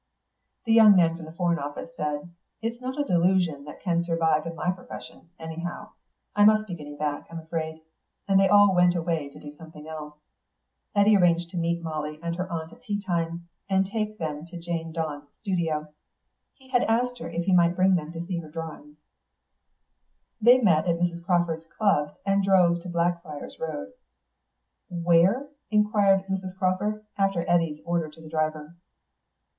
The 0.65 0.73
young 0.73 0.95
man 0.95 1.15
from 1.15 1.25
the 1.25 1.31
Foreign 1.31 1.59
Office 1.59 1.95
said, 1.95 2.31
"It's 2.59 2.81
not 2.81 2.99
a 2.99 3.03
delusion 3.03 3.65
that 3.65 3.81
can 3.81 4.03
survive 4.03 4.47
in 4.47 4.55
my 4.55 4.71
profession, 4.71 5.29
anyhow. 5.37 5.91
I 6.35 6.43
must 6.43 6.65
be 6.67 6.73
getting 6.73 6.97
back, 6.97 7.27
I'm 7.29 7.37
afraid," 7.37 7.81
and 8.27 8.39
they 8.39 8.47
all 8.49 8.73
went 8.73 8.95
away 8.95 9.29
to 9.29 9.39
do 9.39 9.51
something 9.51 9.87
else. 9.87 10.15
Eddy 10.95 11.15
arranged 11.15 11.51
to 11.51 11.57
meet 11.57 11.83
Molly 11.83 12.19
and 12.23 12.35
her 12.35 12.51
aunt 12.51 12.73
at 12.73 12.81
tea 12.81 12.99
time, 12.99 13.47
and 13.69 13.85
take 13.85 14.17
them 14.17 14.43
to 14.47 14.57
Jane 14.57 14.91
Dawn's 14.91 15.29
studio; 15.41 15.93
he 16.55 16.69
had 16.69 16.81
asked 16.85 17.19
her 17.19 17.29
if 17.29 17.43
he 17.43 17.53
might 17.53 17.75
bring 17.75 17.93
them 17.93 18.11
to 18.13 18.25
see 18.25 18.39
her 18.39 18.49
drawings. 18.49 18.97
They 20.41 20.57
met 20.57 20.87
at 20.87 20.99
Mrs. 20.99 21.23
Crawford's 21.23 21.67
club, 21.67 22.17
and 22.25 22.43
drove 22.43 22.81
to 22.81 22.89
Blackfriars' 22.89 23.59
Road. 23.59 23.91
"Where?" 24.89 25.47
inquired 25.69 26.25
Mrs. 26.25 26.57
Crawford, 26.57 27.05
after 27.19 27.47
Eddy's 27.47 27.81
order 27.85 28.09
to 28.09 28.19
the 28.19 28.29
driver. 28.29 28.75